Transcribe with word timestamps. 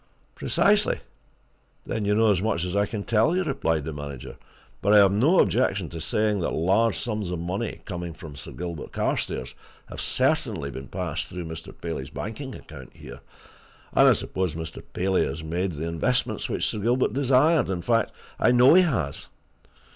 "Precisely! 0.33 0.99
then 1.85 2.05
you 2.05 2.15
know 2.15 2.31
as 2.31 2.41
much 2.41 2.63
as 2.63 2.75
I 2.75 2.87
can 2.87 3.03
tell 3.03 3.35
you," 3.35 3.43
replied 3.43 3.83
the 3.85 3.93
manager. 3.93 4.35
"But 4.81 4.93
I 4.95 4.97
have 4.97 5.11
no 5.11 5.39
objection 5.39 5.89
to 5.89 6.01
saying 6.01 6.39
that 6.39 6.55
large 6.55 6.97
sums 6.97 7.29
of 7.29 7.37
money, 7.37 7.81
coming 7.85 8.13
from 8.13 8.35
Sir 8.35 8.51
Gilbert 8.53 8.91
Carstairs, 8.93 9.53
have 9.89 10.01
certainly 10.01 10.71
been 10.71 10.87
passed 10.87 11.27
through 11.27 11.45
Mr. 11.45 11.71
Paley's 11.79 12.09
banking 12.09 12.55
account 12.55 12.95
here, 12.95 13.19
and 13.93 14.07
I 14.07 14.13
suppose 14.13 14.55
Mr. 14.55 14.81
Paley 14.93 15.23
has 15.23 15.43
made 15.43 15.73
the 15.73 15.87
investments 15.87 16.49
which 16.49 16.65
Sir 16.67 16.79
Gilbert 16.79 17.13
desired 17.13 17.69
in 17.69 17.83
fact, 17.83 18.11
I 18.39 18.51
know 18.51 18.73
he 18.73 18.81
has. 18.81 19.27